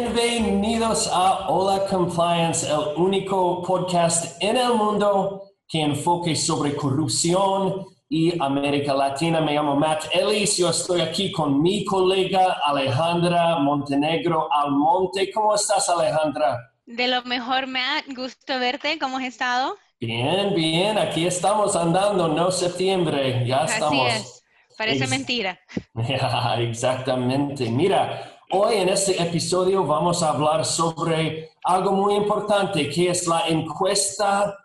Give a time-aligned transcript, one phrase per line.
[0.00, 8.32] Bienvenidos a Hola Compliance, el único podcast en el mundo que enfoque sobre corrupción y
[8.42, 9.42] América Latina.
[9.42, 15.30] Me llamo Matt Ellis, yo estoy aquí con mi colega Alejandra Montenegro Almonte.
[15.30, 16.58] ¿Cómo estás, Alejandra?
[16.86, 18.06] De lo mejor, Matt.
[18.08, 18.98] Gusto verte.
[18.98, 19.76] ¿Cómo has estado?
[20.00, 20.96] Bien, bien.
[20.96, 23.44] Aquí estamos andando, no septiembre.
[23.46, 24.08] Ya estamos.
[24.08, 24.44] Así es.
[24.78, 25.60] Parece mentira.
[26.58, 27.68] exactamente.
[27.68, 33.46] Mira, Hoy en este episodio vamos a hablar sobre algo muy importante, que es la
[33.46, 34.58] encuesta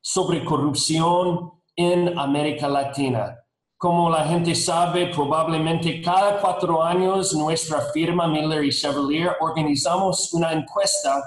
[0.00, 3.38] sobre corrupción en América Latina.
[3.76, 10.52] Como la gente sabe, probablemente cada cuatro años nuestra firma Miller y Chevalier organizamos una
[10.52, 11.22] encuesta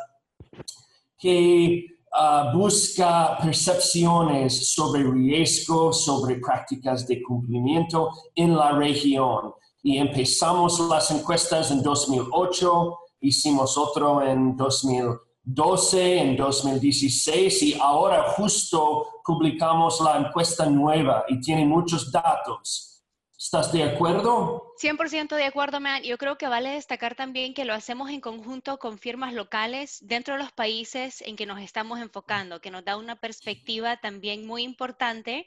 [1.17, 10.79] que ah, busca percepciones sobre riesgo, sobre prácticas de cumplimiento en la región y empezamos
[10.79, 20.17] las encuestas en 2008, hicimos otro en 2012, en 2016 y ahora justo publicamos la
[20.17, 23.03] encuesta nueva y tiene muchos datos.
[23.37, 24.73] ¿Estás de acuerdo?
[24.81, 26.03] 100% de acuerdo, Matt.
[26.03, 30.35] Yo creo que vale destacar también que lo hacemos en conjunto con firmas locales dentro
[30.35, 34.63] de los países en que nos estamos enfocando, que nos da una perspectiva también muy
[34.63, 35.45] importante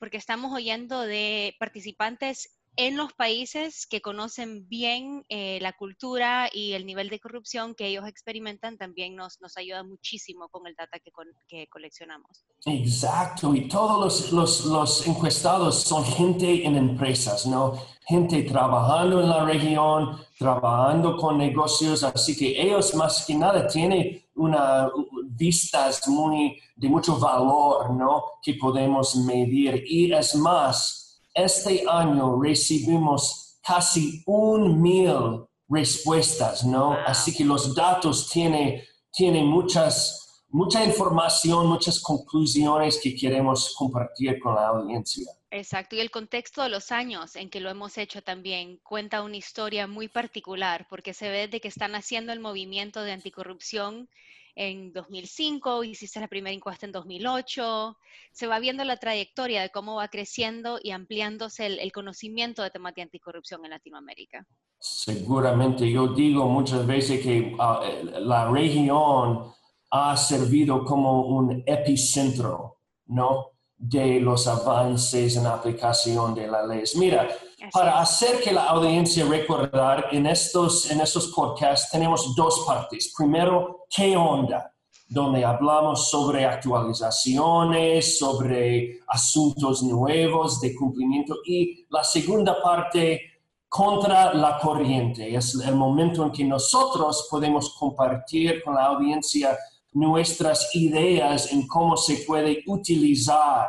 [0.00, 6.72] porque estamos oyendo de participantes en los países que conocen bien eh, la cultura y
[6.72, 10.98] el nivel de corrupción que ellos experimentan también nos, nos ayuda muchísimo con el data
[10.98, 11.10] que,
[11.48, 12.44] que coleccionamos.
[12.66, 17.74] Exacto, y todos los, los, los, encuestados son gente en empresas, ¿no?
[18.06, 24.22] Gente trabajando en la región, trabajando con negocios, así que ellos más que nada tienen
[24.34, 24.90] una
[25.36, 28.24] vistas muy de mucho valor, ¿no?
[28.42, 31.05] Que podemos medir y es más
[31.36, 36.96] este año recibimos casi un mil respuestas, ¿no?
[37.06, 38.82] Así que los datos tienen
[39.16, 45.32] tiene muchas, mucha información, muchas conclusiones que queremos compartir con la audiencia.
[45.50, 49.38] Exacto, y el contexto de los años en que lo hemos hecho también cuenta una
[49.38, 54.10] historia muy particular, porque se ve de que están haciendo el movimiento de anticorrupción
[54.56, 57.96] en 2005, hiciste la primera encuesta en 2008,
[58.32, 62.94] se va viendo la trayectoria de cómo va creciendo y ampliándose el, conocimiento de temas
[62.94, 64.46] de anticorrupción en Latinoamérica.
[64.78, 67.82] Seguramente, yo digo muchas veces que ah,
[68.18, 69.52] la región
[69.90, 73.52] ha servido como un epicentro, ¿no?
[73.76, 76.96] De los avances en aplicación de las leyes.
[76.96, 77.28] Mira,
[77.72, 83.12] para hacer que la audiencia recordar en estos, en estos podcasts tenemos dos partes.
[83.16, 84.72] Primero, ¿qué onda?
[85.08, 91.36] Donde hablamos sobre actualizaciones, sobre asuntos nuevos de cumplimiento.
[91.46, 93.20] Y la segunda parte,
[93.68, 95.34] contra la corriente.
[95.34, 99.56] Es el momento en que nosotros podemos compartir con la audiencia
[99.92, 103.66] nuestras ideas en cómo se puede utilizar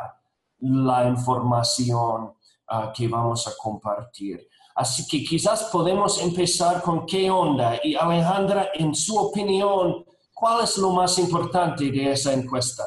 [0.60, 2.32] la información
[2.94, 4.48] que vamos a compartir.
[4.74, 7.80] Así que quizás podemos empezar con qué onda.
[7.82, 12.84] Y Alejandra, en su opinión, ¿cuál es lo más importante de esa encuesta?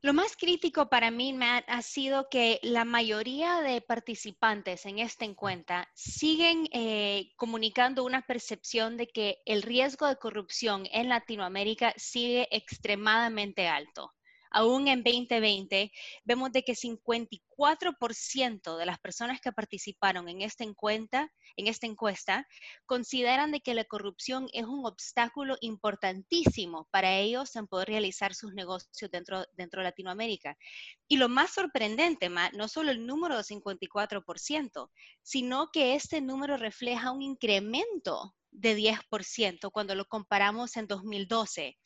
[0.00, 5.24] Lo más crítico para mí, Matt, ha sido que la mayoría de participantes en esta
[5.24, 12.46] encuesta siguen eh, comunicando una percepción de que el riesgo de corrupción en Latinoamérica sigue
[12.52, 14.14] extremadamente alto
[14.50, 15.92] aún en 2020,
[16.24, 22.46] vemos de que 54% de las personas que participaron en esta encuesta, en esta encuesta
[22.86, 28.54] consideran de que la corrupción es un obstáculo importantísimo para ellos en poder realizar sus
[28.54, 30.56] negocios dentro, dentro de Latinoamérica.
[31.08, 34.90] Y lo más sorprendente, no solo el número de 54%,
[35.22, 41.76] sino que este número refleja un incremento de 10% cuando lo comparamos en 2012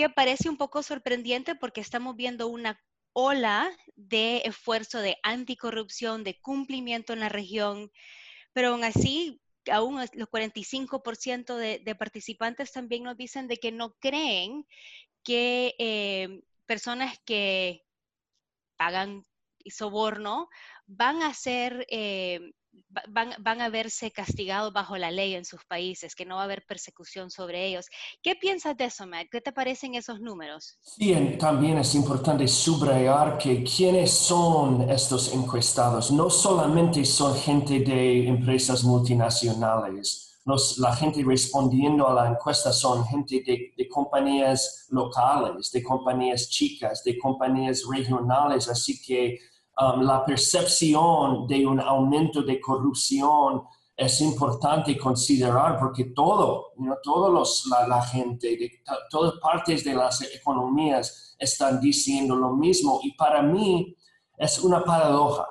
[0.00, 2.80] que parece un poco sorprendente porque estamos viendo una
[3.12, 7.92] ola de esfuerzo de anticorrupción, de cumplimiento en la región,
[8.54, 13.94] pero aún así, aún los 45% de, de, participantes también nos dicen de que no
[13.98, 14.66] creen
[15.22, 17.84] que eh, personas que
[18.78, 19.26] pagan
[19.66, 20.48] soborno
[20.86, 22.52] van a ser eh,
[23.08, 26.64] van, a verse castigados bajo la ley en sus países, que no va a haber
[26.66, 27.86] persecución sobre ellos.
[28.22, 29.28] ¿Qué piensas de eso, Matt?
[29.30, 30.78] ¿Qué te parecen esos números?
[30.82, 38.26] Sí, también es importante subrayar que quienes son estos encuestados no solamente son gente de
[38.26, 40.26] empresas multinacionales,
[40.78, 47.04] la gente respondiendo a la encuesta son gente de, de, compañías locales, de compañías chicas,
[47.04, 49.38] de compañías regionales, así que
[49.80, 53.62] Um, la percepción de un aumento de corrupción
[53.96, 56.96] es importante considerar porque todo, ¿no?
[57.02, 62.50] todos los, la, la gente de to- todas partes de las economías están diciendo lo
[62.50, 63.96] mismo y para mí
[64.36, 65.46] es una paradoja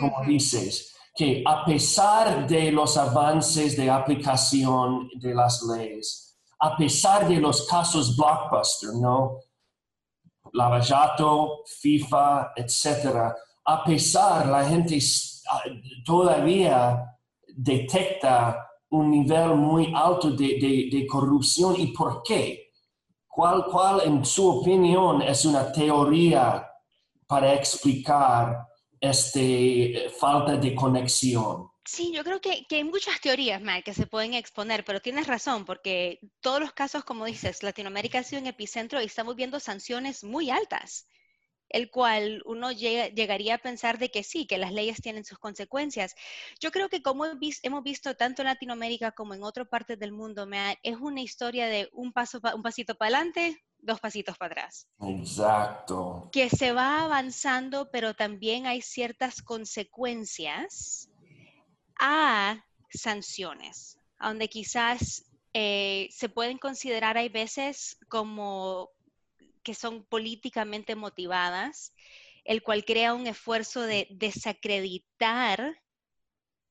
[0.00, 7.26] como dices, que a pesar de los avances de aplicación de las leyes, a pesar
[7.26, 9.38] de los casos blockbuster, ¿no?
[10.52, 13.34] Lavallato, FIFA, etcétera,
[13.68, 14.98] a pesar, la gente
[15.50, 15.62] ah,
[16.02, 17.04] todavía
[17.48, 21.78] detecta un nivel muy alto de, corrupción.
[21.78, 22.72] ¿Y por qué?
[23.26, 26.66] ¿Cuál, ¿Cuál, en su opinión, es una teoría
[27.26, 28.66] para explicar
[28.98, 31.68] este, falta de conexión?
[31.84, 35.26] Sí, yo creo que, que hay muchas teorías, Matt, que se pueden exponer, pero tienes
[35.26, 39.60] razón, porque todos los casos, como dices, Latinoamérica ha sido un epicentro y estamos viendo
[39.60, 41.06] sanciones muy altas,
[41.68, 45.38] el cual uno llega- llegaría a pensar de que sí, que las leyes tienen sus
[45.38, 46.14] consecuencias.
[46.60, 50.46] Yo creo que como hemos visto tanto en Latinoamérica como en otras partes del mundo,
[50.46, 54.52] Matt, es una historia de un, paso pa- un pasito para adelante, dos pasitos para
[54.52, 56.28] atrás Exacto.
[56.32, 61.08] que se va avanzando, pero también hay ciertas consecuencias
[62.00, 65.24] a sanciones, donde quizás
[65.54, 68.90] eh, se pueden considerar, hay veces como
[69.68, 71.92] que son políticamente motivadas,
[72.42, 75.76] el cual crea un esfuerzo de desacreditar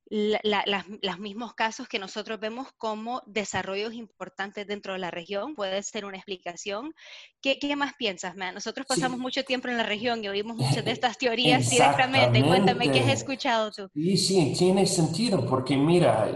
[0.09, 5.11] la- la- las, los mismos casos que nosotros vemos como desarrollos importantes dentro de la
[5.11, 5.53] región.
[5.53, 6.91] Puede ser una explicación.
[7.39, 8.55] ¿Qué, qué más piensas, man?
[8.55, 8.95] Nosotros Sí.
[8.95, 12.41] pasamos mucho tiempo en la región y oímos muchas de estas teorías directamente.
[12.41, 13.89] Cuéntame, ¿qué has escuchado tú?
[13.93, 16.31] Y sí, tiene sentido porque mira,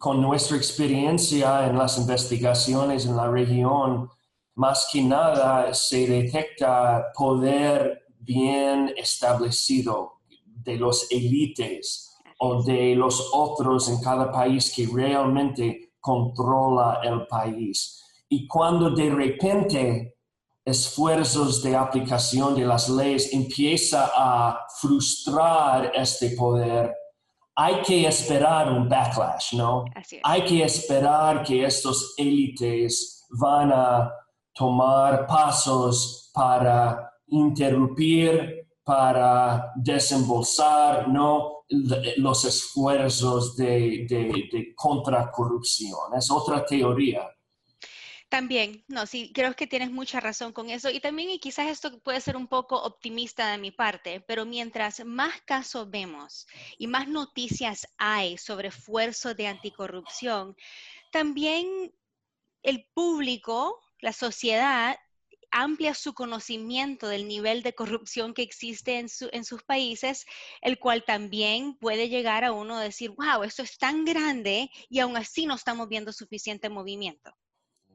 [0.00, 4.10] con nuestra experiencia en las investigaciones en la región,
[4.54, 13.88] más que nada se detecta poder bien establecido de los élites o de los otros
[13.88, 18.02] en cada país que realmente controla el país.
[18.28, 20.16] Y cuando de repente
[20.64, 26.94] esfuerzos de aplicación de las leyes empieza a frustrar este poder,
[27.56, 29.84] hay que esperar un backlash, ¿no?
[30.22, 34.10] Hay que esperar que estos élites van a
[34.54, 41.64] tomar pasos para interrumpir, para desembolsar, ¿no?
[42.16, 46.14] Los esfuerzos de, de, de contracorrupción.
[46.16, 47.28] Es otra teoría.
[48.28, 50.90] También, no, sí, creo que tienes mucha razón con eso.
[50.90, 55.04] Y también, y quizás esto puede ser un poco optimista de mi parte, pero mientras
[55.04, 56.46] más casos vemos
[56.76, 60.56] y más noticias hay sobre esfuerzos de anticorrupción,
[61.12, 61.94] también
[62.64, 64.96] el público, la sociedad,
[65.50, 70.26] amplia su conocimiento del nivel de corrupción que existe en, su- en sus países,
[70.62, 75.00] el cual también puede llegar a uno a decir, wow, esto es tan grande y
[75.00, 77.32] aún así no estamos viendo suficiente movimiento.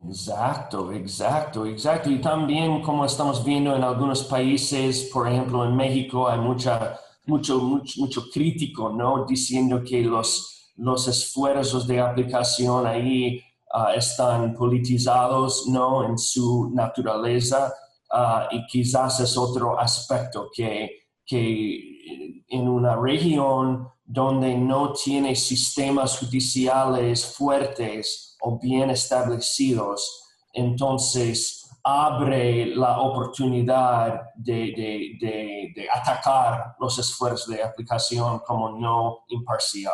[0.08, 2.10] Exacto, exacto, exacto.
[2.10, 7.60] Y también como estamos viendo en algunos países, por ejemplo en México, hay mucha, mucho,
[7.60, 9.26] mucho, mucho crítico, ¿no?
[9.26, 13.42] Diciendo que los, los esfuerzos de aplicación ahí
[13.74, 16.06] ah, están politizados, ¿no?
[16.08, 17.74] En su naturaleza.
[18.12, 20.90] ah, y quizás es otro aspecto que,
[21.26, 30.24] que en una región donde no tiene sistemas judiciales fuertes o bien establecidos,
[30.54, 39.20] entonces abre la oportunidad de, de- de- de atacar los esfuerzos de aplicación como no
[39.30, 39.94] imparcial.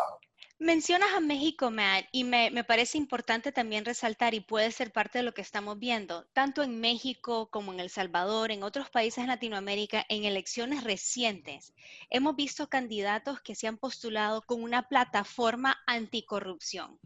[0.65, 5.19] Mencionas a México, Matt, y me, me parece importante también resaltar, y puede ser parte
[5.19, 9.23] de lo que estamos viendo, tanto en México como en El Salvador, en otros países
[9.23, 11.71] de Latinoamérica, en elecciones recientes,
[12.09, 16.99] hemos visto candidatos que se han postulado con una plataforma anticorrupción,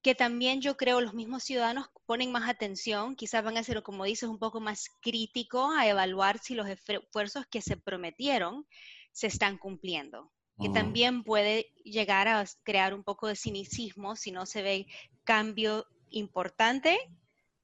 [0.00, 4.04] que también yo creo los mismos ciudadanos ponen más atención, quizás van a ser, como
[4.04, 8.66] dices, un poco más crítico a evaluar si los esfuerzos que se prometieron
[9.12, 10.72] se están cumpliendo que Mm.
[10.72, 14.86] también puede llegar a crear un poco de cinicismo si no se ve
[15.24, 16.98] cambio importante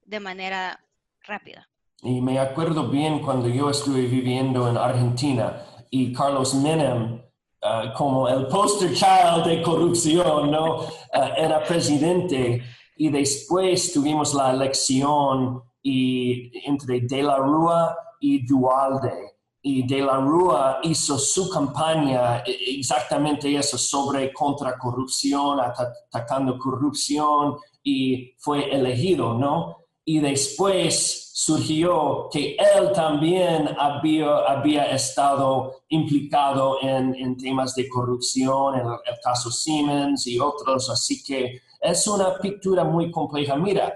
[0.05, 0.81] de manera
[1.23, 1.69] rápida.
[2.03, 7.21] Y me acuerdo bien cuando yo estuve viviendo en Argentina y Carlos Menem,
[7.63, 10.81] ah, como el poster child de corrupción, ¿no?
[11.13, 12.63] Ah, era presidente
[12.97, 19.36] y después tuvimos la elección y, entre De la Rúa y Dualde.
[19.69, 26.57] Y De la Rúa hizo su campaña eh, exactamente eso, sobre contra corrupción, ata- atacando
[26.59, 29.87] corrupción y fue elegido, ¿no?
[30.09, 38.77] y después surgió que él también había, había estado implicado en, en temas de corrupción,
[38.77, 43.57] en el, caso Siemens y otros, así que es una pintura muy compleja.
[43.57, 43.93] Mira,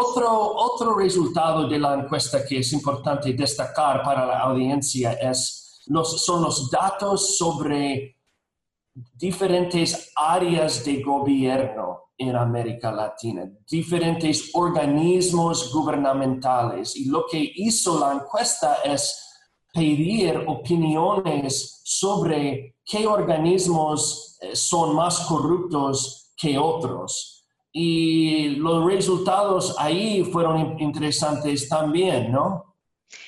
[0.00, 6.24] Otro, otro resultado de la encuesta que es importante destacar para la audiencia es los,
[6.24, 8.16] son los datos sobre
[9.14, 16.96] diferentes áreas de gobierno en América Latina, diferentes organismos gubernamentales.
[16.96, 19.22] Y lo que hizo la encuesta es
[19.72, 27.35] pedir opiniones sobre qué organismos eh, son más corruptos que otros.
[27.78, 32.74] Y los resultados ahí fueron interesantes también, ¿no?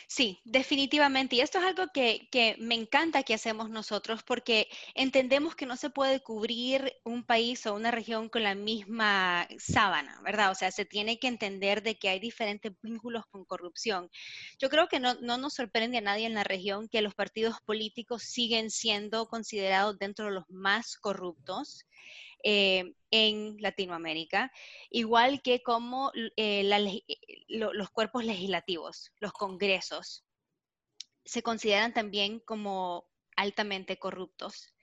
[0.06, 1.36] Sí, definitivamente.
[1.36, 5.90] Y esto es algo que, me encanta que hacemos nosotros porque entendemos que no se
[5.90, 10.50] puede cubrir un país o una región con la misma sábana, ¿verdad?
[10.50, 14.10] O sea, se tiene que entender de que hay diferentes vínculos con corrupción.
[14.58, 18.22] Yo creo que no, nos sorprende a nadie en la región que los partidos políticos
[18.22, 21.84] siguen siendo considerados dentro de los más corruptos.
[22.44, 24.52] Eh, en Latinoamérica,
[24.90, 30.26] igual que como eh, eh, los cuerpos legislativos, los congresos,
[31.24, 34.74] se consideran también como altamente corruptos.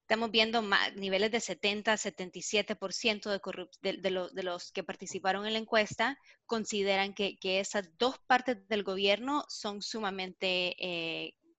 [0.00, 0.62] Estamos viendo
[0.96, 3.30] niveles de 70 77%
[3.80, 8.82] de, de, de, los que participaron en la encuesta consideran que, esas dos partes del
[8.82, 10.74] gobierno son sumamente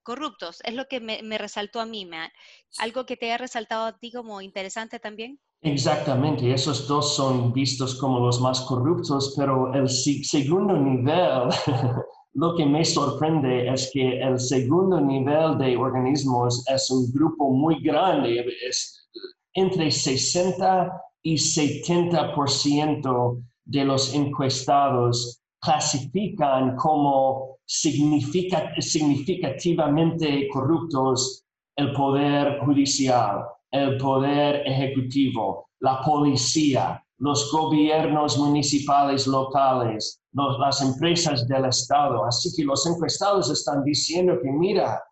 [0.03, 0.60] corruptos.
[0.63, 2.31] Es lo que me, resaltó a mí, Matt.
[2.79, 5.39] ¿Algo que te haya resaltado a ti como interesante también?
[5.63, 11.50] Exactamente, esos dos son vistos como los más corruptos, pero el segundo nivel,
[12.34, 17.79] lo que me sorprende es que el segundo nivel de organismos es un grupo muy
[17.84, 19.08] grande, es
[19.53, 20.91] entre 60
[21.22, 35.70] y 70% de los encuestados clasifican como significativamente corruptos el poder judicial, el poder ejecutivo,
[35.80, 42.25] la policía, los gobiernos municipales locales, las empresas del Estado.
[42.25, 45.03] Así que los encuestados están diciendo que, mira,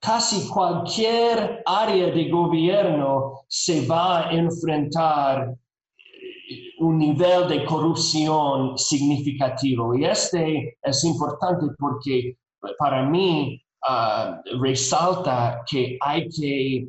[0.00, 5.54] casi cualquier área de gobierno se va a enfrentar
[6.80, 9.94] un nivel de corrupción significativo.
[9.96, 12.36] Y este es importante porque
[12.78, 16.88] para mí ah, resalta que hay que,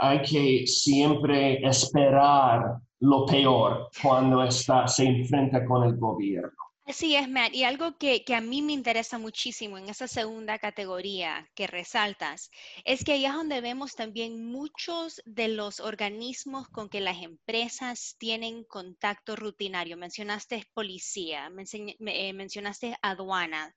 [0.00, 6.65] hay que siempre esperar lo peor cuando está, se enfrenta con el gobierno.
[6.88, 7.52] Así es, Matt.
[7.52, 12.48] Y algo que, a mí me interesa muchísimo en esa segunda categoría que resaltas
[12.84, 18.14] es que ahí es donde vemos también muchos de los organismos con que las empresas
[18.18, 19.96] tienen contacto rutinario.
[19.96, 23.74] Mencionaste policía, eh, mencionaste aduana,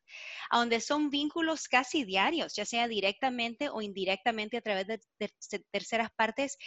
[0.51, 4.99] a donde son vínculos casi diarios, ya sea directamente o indirectamente a través de
[5.71, 6.57] terceras partes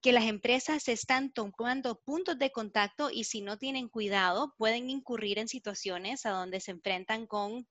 [0.00, 5.38] que las empresas están tomando puntos de contacto y si no tienen cuidado pueden incurrir
[5.38, 7.66] en situaciones a donde se enfrentan con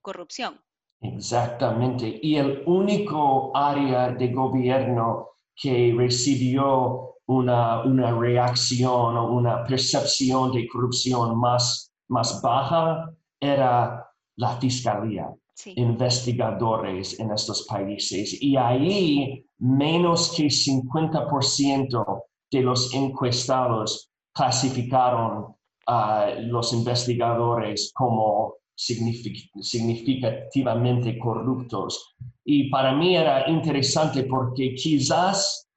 [0.00, 0.60] corrupción.
[1.00, 2.18] Exactamente.
[2.22, 10.66] Y el único área de gobierno que recibió una, una reacción o una percepción de
[10.66, 14.04] corrupción más, más baja era
[14.36, 15.32] la fiscalía
[15.66, 25.54] investigadores en estos países y ahí menos que 50% de los encuestados clasificaron
[25.86, 32.16] a los investigadores como significativamente corruptos.
[32.44, 35.68] Y para mí era interesante porque quizás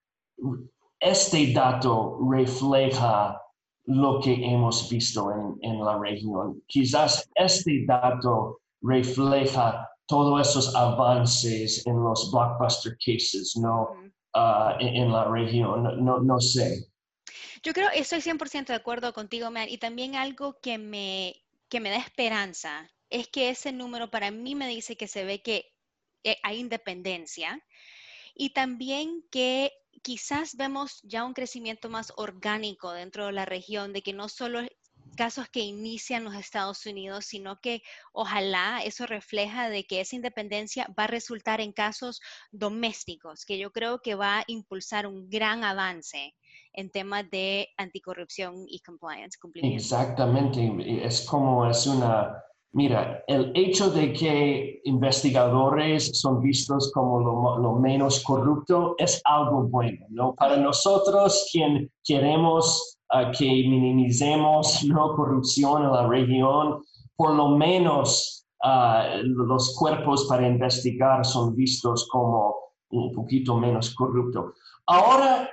[1.00, 3.41] este dato refleja
[3.85, 6.61] lo que hemos visto en, en la región.
[6.67, 13.89] Quizás este dato refleja todos esos avances en los blockbuster cases, ¿no?
[14.33, 16.85] Ah, en, la región, no, no, sé.
[17.63, 21.35] Yo creo, estoy 100% de acuerdo contigo, man, y también algo que me,
[21.69, 25.41] que me da esperanza es que ese número para mí me dice que se ve
[25.41, 25.73] que
[26.23, 27.61] eh, hay independencia
[28.33, 29.71] y también que
[30.01, 34.61] quizás vemos ya un crecimiento más orgánico dentro de la región, de que no solo
[35.15, 37.82] casos que inician los Estados Unidos, sino que
[38.13, 43.72] ojalá eso refleja de que esa independencia va a resultar en casos domésticos, que yo
[43.72, 46.36] creo que va a impulsar un gran avance
[46.74, 49.77] en temas de anticorrupción y compliance, cumplimiento.
[49.77, 52.41] Exactamente, es como es una,
[52.72, 59.63] mira, el hecho de que investigadores son vistos como lo, lo menos corrupto es algo
[59.63, 60.34] bueno, ¿no?
[60.36, 62.98] Para nosotros, quien queremos
[63.38, 66.82] que minimicemos no corrupción en la región,
[67.15, 72.56] por lo menos uh, los cuerpos para investigar son vistos como
[72.89, 74.53] un poquito menos corruptos.
[74.86, 75.50] Ahora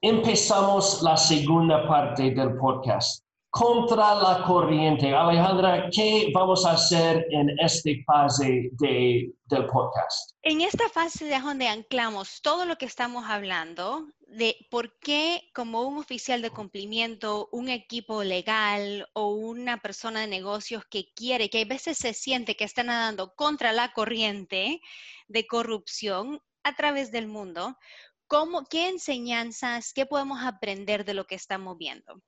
[0.00, 5.14] empezamos la segunda parte del podcast contra la corriente.
[5.14, 10.32] Alejandra, ¿qué vamos a hacer en esta fase de, del podcast?
[10.42, 15.82] En esta fase es donde anclamos todo lo que estamos hablando de por qué como
[15.82, 21.62] un oficial de cumplimiento, un equipo legal o una persona de negocios que quiere, que
[21.62, 24.82] a veces se siente que está nadando contra la corriente
[25.28, 27.78] de corrupción a través del mundo,
[28.26, 32.20] ¿cómo, ¿qué enseñanzas, qué podemos aprender de lo que estamos viendo?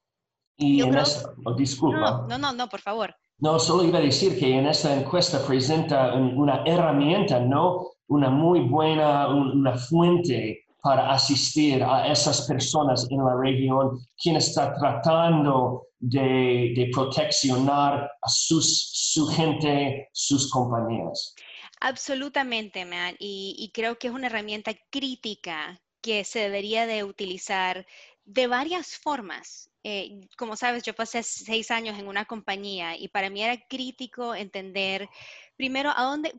[0.57, 2.27] Y en esta, oh, disculpa.
[2.29, 3.15] No, no, no, por favor.
[3.39, 7.93] No, solo iba a decir que en esta encuesta presenta una herramienta, ¿no?
[8.09, 14.75] Una muy buena, una fuente para asistir a esas personas en la región quien está
[14.75, 21.35] tratando de, de proteccionar a sus, su gente, sus compañías.
[21.81, 27.87] Absolutamente, Matt, y, y creo que es una herramienta crítica que se debería de utilizar
[28.25, 29.71] de varias formas.
[29.83, 34.35] Eh, como sabes, yo pasé seis años en una compañía y para mí era crítico
[34.35, 35.09] entender
[35.61, 36.33] primero a dónde,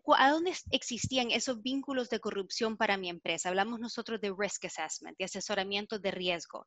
[0.72, 3.50] existían esos vínculos de corrupción para mi empresa.
[3.50, 6.66] Hablamos nosotros de risk assessment, de asesoramiento de riesgo.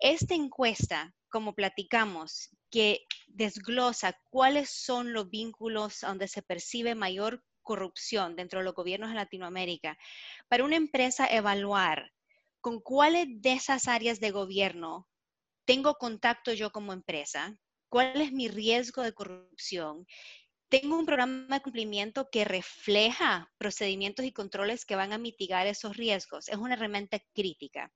[0.00, 8.34] Esta encuesta, como platicamos, que desglosa cuáles son los vínculos donde se percibe mayor corrupción
[8.34, 9.96] dentro de los gobiernos en Latinoamérica,
[10.48, 12.10] para una empresa evaluar
[12.60, 15.08] con cuáles de esas áreas de gobierno
[15.64, 17.56] tengo contacto yo como empresa,
[17.88, 20.04] cuál es mi riesgo de corrupción,
[20.72, 25.98] tengo un programa de cumplimiento que refleja procedimientos y controles que van a mitigar esos
[25.98, 26.48] riesgos.
[26.48, 27.92] Es una herramienta crítica.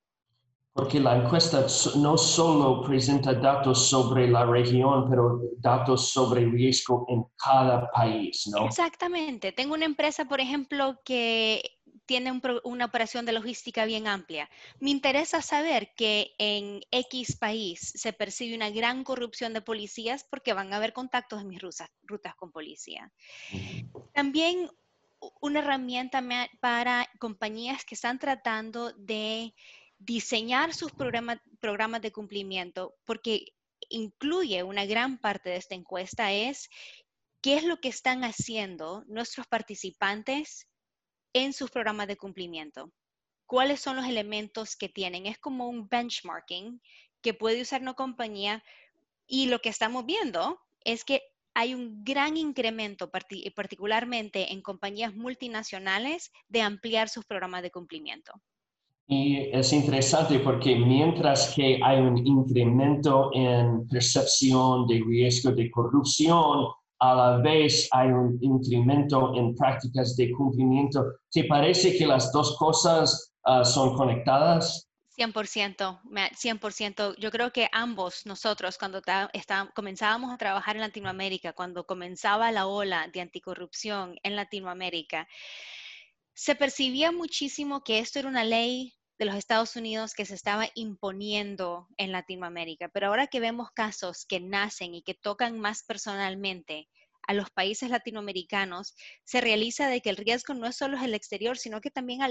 [0.73, 1.65] Porque la encuesta
[1.95, 8.67] no solo presenta datos sobre la región, pero datos sobre riesgo en cada país, ¿no?
[8.67, 9.51] Exactamente.
[9.53, 11.76] Tengo una empresa, por ejemplo, que
[12.07, 14.49] tiene una operación de logística bien amplia.
[14.79, 20.53] Me interesa saber que en X país se percibe una gran corrupción de policías porque
[20.53, 23.11] van a haber contactos en mis rutas, rutas con policía.
[24.13, 24.69] También
[25.41, 26.23] una herramienta
[26.61, 29.53] para compañías que están tratando de
[29.99, 33.53] diseñar sus programas de cumplimiento, porque
[33.89, 36.69] incluye una gran parte de esta encuesta, es
[37.41, 40.67] qué es lo que están haciendo nuestros participantes
[41.43, 42.91] en sus programas de cumplimiento.
[43.45, 45.25] ¿Cuáles son los elementos que tienen?
[45.25, 46.81] Es como un benchmarking
[47.21, 48.63] que puede usar una compañía
[49.27, 51.21] y lo que estamos viendo es que
[51.53, 58.33] hay un gran incremento, particularmente en compañías multinacionales, de ampliar sus programas de cumplimiento.
[59.07, 66.67] Y es interesante porque mientras que hay un incremento en percepción de riesgo de corrupción,
[66.99, 71.03] a la vez hay un incremento en prácticas de cumplimiento.
[71.31, 74.87] ¿Te parece que las dos cosas uh, son conectadas?
[75.17, 77.15] 100%, 100%.
[77.17, 79.01] Yo creo que ambos nosotros, cuando
[79.73, 85.27] comenzábamos a trabajar en Latinoamérica, cuando comenzaba la ola de anticorrupción en Latinoamérica,
[86.35, 90.67] se percibía muchísimo que esto era una ley de los Estados Unidos que se estaba
[90.75, 92.89] imponiendo en Latinoamérica.
[92.89, 96.87] Pero ahora que vemos casos que nacen y que tocan más personalmente
[97.27, 101.57] a los países latinoamericanos, se realiza de que el riesgo no es solo el exterior,
[101.57, 102.21] sino que también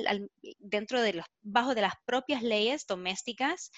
[0.58, 3.70] dentro de los, bajo de las propias leyes domésticas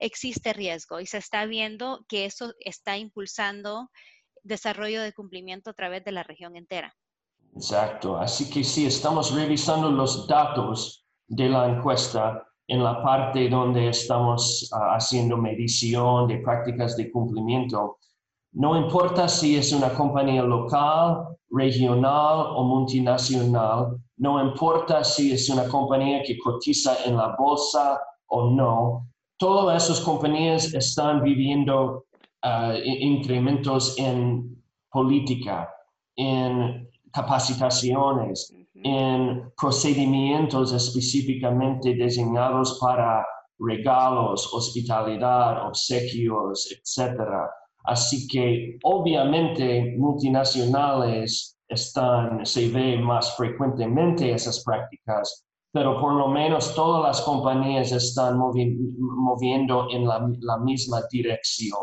[0.00, 3.88] existe riesgo y se está viendo que eso está impulsando
[4.42, 6.96] desarrollo de cumplimiento a través de la región entera.
[7.54, 8.16] Exacto.
[8.16, 14.70] Así que sí, estamos revisando los datos de la encuesta en la parte donde estamos
[14.72, 17.98] ah, haciendo medición de prácticas de cumplimiento,
[18.52, 25.68] no importa si es una compañía local, regional o multinacional, no importa si es una
[25.68, 32.06] compañía que cotiza en la bolsa o no, todas esas compañías están viviendo
[32.42, 35.68] ah, incrementos en política,
[36.16, 43.26] en capacitaciones, en procedimientos específicamente diseñados para
[43.58, 47.18] regalos, hospitalidad, obsequios, etc.
[47.84, 56.74] Así que obviamente multinacionales están, se ve más frecuentemente esas prácticas, pero por lo menos
[56.74, 61.80] todas las compañías están moviendo en la, la misma dirección.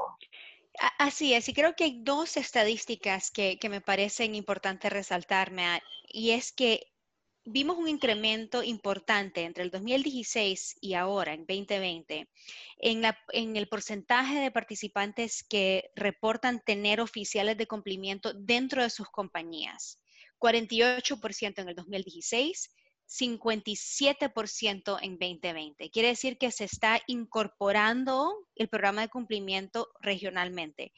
[1.00, 6.32] Así es, y creo que hay dos estadísticas que, que me parecen importantes resaltarme, y
[6.32, 6.91] es que
[7.46, 12.30] vimos un incremento importante entre el 2016 y ahora, en 2020,
[12.78, 18.90] en, la, en, el porcentaje de participantes que reportan tener oficiales de cumplimiento dentro de
[18.90, 20.00] sus compañías.
[20.40, 22.70] 48% en el 2016,
[23.08, 25.90] 57% en 2020.
[25.90, 30.94] Quiere decir que se está incorporando el programa de cumplimiento regionalmente.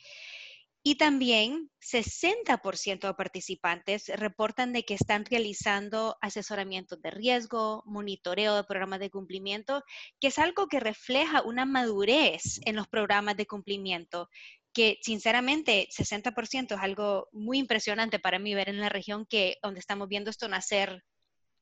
[0.86, 8.65] Y también 60% de participantes reportan de que están realizando asesoramientos de riesgo, monitoreo de
[8.65, 9.82] programas de cumplimiento,
[10.19, 14.28] que es algo que refleja una madurez en los programas de cumplimiento,
[14.74, 19.80] que sinceramente 60% es algo muy impresionante para mí ver en la región que donde
[19.80, 21.02] estamos viendo esto nacer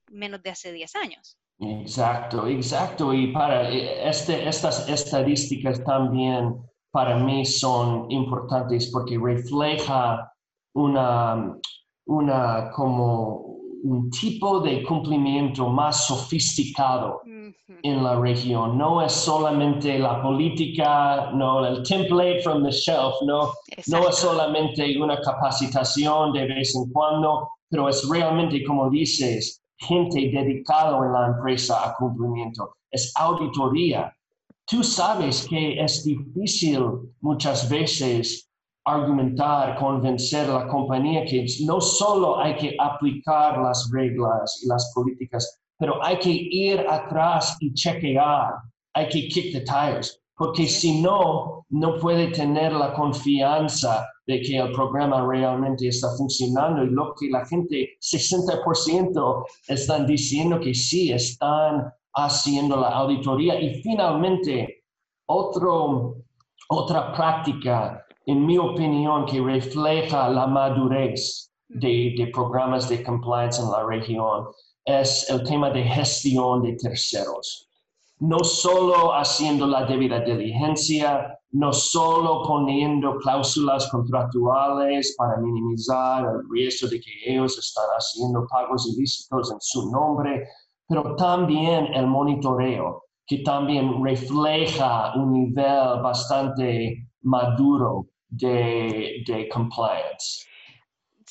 [0.10, 1.38] menos de hace 10 años.
[1.60, 3.14] Exacto, exacto.
[3.14, 6.56] Y para eh, este, estas estadísticas también
[6.92, 10.32] para mí son importantes porque refleja
[10.74, 11.58] una,
[12.06, 13.52] una como
[13.84, 18.78] un tipo de cumplimiento más sofisticado en la región.
[18.78, 23.52] No es solamente la política, no el template from the shelf, no,
[23.88, 30.30] no es solamente una capacitación de vez en cuando, pero es realmente, como dices, gente
[30.32, 32.76] dedicada en la empresa a cumplimiento.
[32.92, 34.14] Es auditoría,
[34.72, 36.82] Tú sabes que es difícil
[37.20, 38.50] muchas veces
[38.86, 44.90] argumentar, convencer a la compañía que no solo hay que aplicar las reglas y las
[44.96, 48.54] políticas, pero hay que ir atrás y chequear,
[48.94, 54.58] hay que kick the tires, porque si no, no puede tener la confianza de que
[54.58, 61.12] el programa realmente está funcionando y lo que la gente, 60% están diciendo que sí,
[61.12, 64.84] están haciendo la auditoría y finalmente
[65.26, 66.16] otro,
[66.70, 73.72] otra práctica, en mi opinión, que refleja la madurez de, de programas de compliance en
[73.72, 74.48] la región
[74.86, 77.70] es el tema de gestión de terceros.
[78.20, 86.88] No solo haciendo la debida diligencia, no solo poniendo cláusulas contractuales para minimizar el riesgo
[86.88, 90.48] de que ellos están haciendo pagos ilícitos en su nombre,
[90.92, 100.46] pero también el monitoreo, que también refleja un nivel bastante maduro de, de compliance.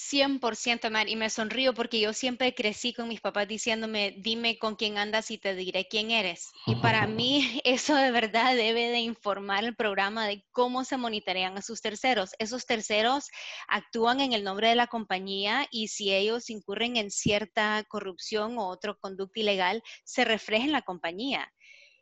[0.00, 4.74] 100%, man, y me sonrío porque yo siempre crecí con mis papás diciéndome, dime con
[4.74, 6.50] quién andas y te diré quién eres.
[6.66, 11.58] Y para mí eso de verdad debe de informar el programa de cómo se monitorean
[11.58, 12.30] a sus terceros.
[12.38, 13.28] Esos terceros
[13.68, 18.68] actúan en el nombre de la compañía y si ellos incurren en cierta corrupción o
[18.68, 21.52] otra conducta ilegal, se refleja en la compañía.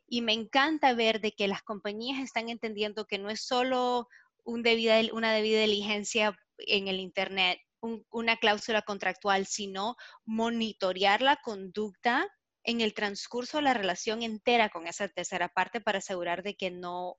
[0.06, 4.08] Y me encanta ver de que las compañías están entendiendo que no es solo
[4.44, 12.26] un debida, una debida diligencia en el Internet, una cláusula contractual, sino monitorear la conducta
[12.64, 16.70] en el transcurso de la relación entera con esa tercera parte para asegurar de que
[16.70, 17.16] no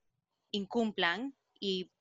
[0.51, 1.91] incumplan y,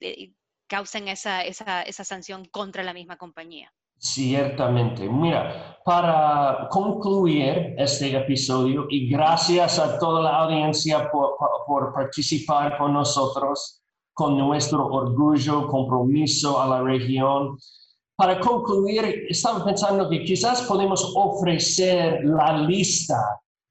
[0.00, 0.32] eh,
[0.66, 3.72] causen esa, esa, esa sanción contra la misma compañía.
[3.98, 5.06] Ciertamente.
[5.10, 12.94] Mira, para concluir este episodio y gracias a toda la audiencia por, por, participar con
[12.94, 13.82] nosotros,
[14.14, 17.56] con nuestro orgullo, compromiso a la región,
[18.20, 23.16] para concluir, estaba pensando que quizás podemos ofrecer la lista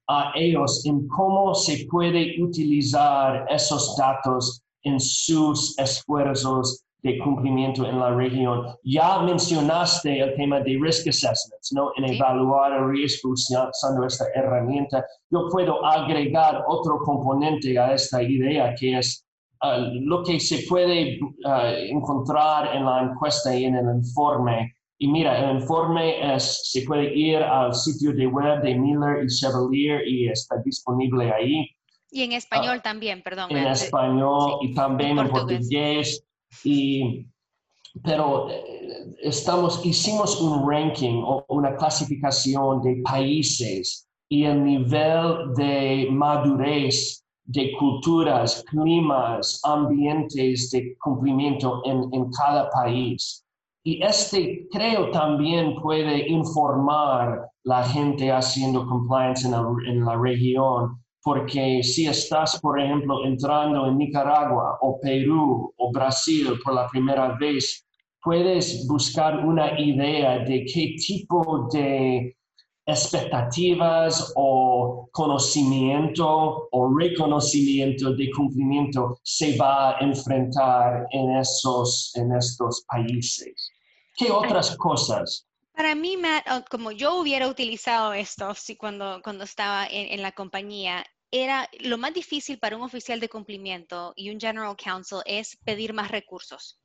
[0.08, 8.00] a ellos en cómo se puede utilizar esos datos en sus esfuerzos de cumplimiento en
[8.00, 8.66] la región.
[8.82, 11.92] Ya mencionaste el tema de risk assessments, ¿no?
[11.96, 15.04] En evaluar el riesgo usando esta herramienta.
[15.30, 19.24] Yo puedo agregar otro componente a esta idea que es
[19.62, 24.74] Ah, lo que se puede ah, encontrar en la encuesta y en el informe.
[24.98, 29.26] Y mira, el informe es, se puede ir al sitio de web de Miller y
[29.28, 31.68] Chevalier y está disponible ahí.
[32.10, 33.50] Y en español ah, también, perdón.
[33.50, 36.24] En español y también en portugués.
[36.64, 37.26] Y,
[38.02, 46.08] pero eh, estamos, hicimos un ranking o una clasificación de países y el nivel de
[46.10, 47.19] madurez
[47.52, 53.44] de culturas, climas, ambientes de cumplimiento en, en cada país.
[53.82, 59.54] Y este creo también puede informar la gente haciendo compliance en,
[59.88, 66.50] en, la región, porque si estás, por ejemplo, entrando en Nicaragua o Perú o Brasil
[66.62, 67.84] por la primera vez,
[68.22, 72.36] puedes buscar una idea de qué tipo de
[72.86, 82.84] expectativas o conocimiento o reconocimiento de cumplimiento se va a enfrentar en, esos, en estos
[82.88, 83.70] países.
[84.16, 89.86] ¿Qué otras cosas Para mí, Matt, como yo hubiera utilizado esto si cuando, cuando estaba
[89.86, 94.40] en, en la compañía, era lo más difícil para un oficial de cumplimiento y un
[94.40, 96.80] general counsel es pedir más recursos.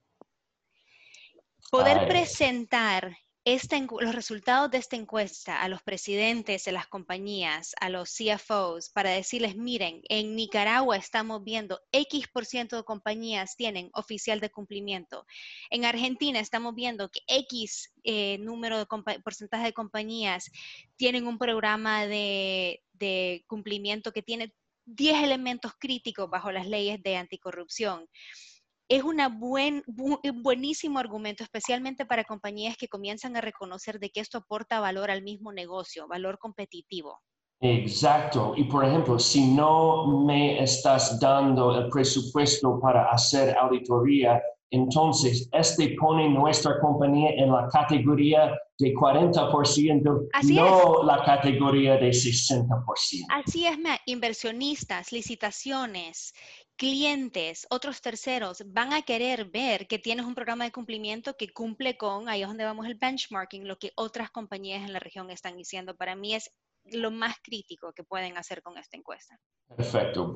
[1.71, 8.09] Poder presentar los resultados de esta encuesta a los presidentes de las compañías, a los
[8.09, 14.39] CFOs, para decirles, miren, en Nicaragua estamos viendo X por ciento de compañías tienen oficial
[14.39, 15.27] de cumplimiento.
[15.69, 18.87] En Argentina estamos viendo que X eh, número de
[19.23, 20.49] porcentaje de compañías
[20.95, 22.81] tienen un programa de,
[23.45, 24.55] cumplimiento que tiene
[24.85, 28.07] 10 elementos críticos bajo las leyes de anticorrupción
[28.87, 34.19] es una buen, un buenísimo argumento, especialmente para compañías que comienzan a reconocer de que
[34.19, 37.19] esto aporta valor al mismo negocio, valor competitivo.
[37.61, 38.53] Exacto.
[38.55, 45.95] Y por ejemplo, si no me estás dando el presupuesto para hacer auditoría, entonces este
[45.99, 52.67] pone nuestra compañía en la categoría de 40%, no la categoría de 60%.
[53.29, 56.33] Así es, inversionistas, licitaciones
[56.77, 61.97] clientes, otros terceros van a querer ver que tienes un programa de cumplimiento que cumple
[61.97, 65.55] con, ahí es donde vamos el benchmarking, lo que otras compañías en la región están
[65.55, 65.95] diciendo.
[65.95, 66.51] Para mí es
[66.91, 69.39] lo más crítico que pueden hacer con esta encuesta.
[69.75, 70.31] Perfecto.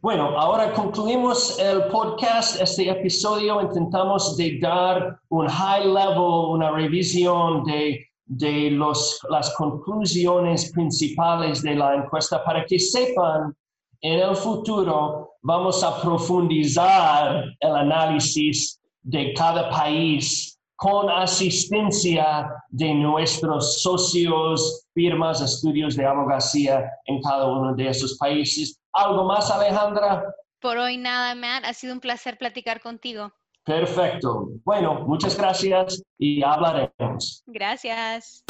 [0.00, 3.62] Bueno, ahora concluimos el podcast, este episodio.
[3.62, 11.74] Intentamos de dar un high level, una revisión de, de los, las conclusiones principales de
[11.74, 13.56] la encuesta para que sepan
[14.00, 23.82] en el futuro vamos a profundizar el análisis de cada país con asistencia de nuestros
[23.82, 28.80] socios, firmas, estudios de abogacía en cada uno de esos países.
[28.92, 30.24] ¿Algo más, Alejandra?
[30.60, 31.64] Por hoy nada, Matt.
[31.64, 33.32] Ha sido un placer platicar contigo.
[33.64, 34.48] Perfecto.
[34.64, 37.42] Bueno, muchas gracias y hablaremos.
[37.46, 38.44] Gracias.